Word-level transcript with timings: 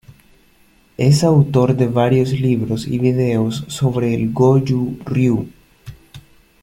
Es 0.97 1.23
autor 1.23 1.75
de 1.77 1.85
varios 1.85 2.31
libros 2.31 2.87
y 2.87 2.97
videos 2.97 3.65
sobre 3.67 4.15
el 4.15 4.33
Goju 4.33 4.97
Ryu. 5.05 5.47